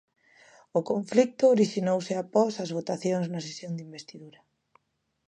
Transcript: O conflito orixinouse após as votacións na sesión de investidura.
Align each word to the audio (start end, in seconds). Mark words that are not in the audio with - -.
O 0.77 0.81
conflito 0.91 1.43
orixinouse 1.55 2.13
após 2.23 2.53
as 2.63 2.73
votacións 2.77 3.27
na 3.33 3.43
sesión 3.47 3.71
de 3.75 3.85
investidura. 3.87 4.39